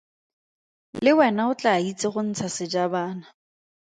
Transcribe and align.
Le 1.03 1.11
wena 1.17 1.43
o 1.51 1.53
tlaa 1.59 1.81
itse 1.89 2.07
go 2.13 2.21
ntsha 2.27 2.47
sejabana. 2.55 3.25